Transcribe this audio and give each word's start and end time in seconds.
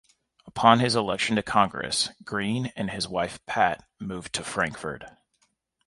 Upon 0.47 0.79
his 0.79 0.95
election 0.95 1.35
to 1.35 1.43
Congress, 1.43 2.09
Green 2.23 2.73
and 2.75 2.89
his 2.89 3.07
wife 3.07 3.39
Pat 3.45 3.83
moved 3.99 4.33
to 4.33 4.43
Frankford. 4.43 5.05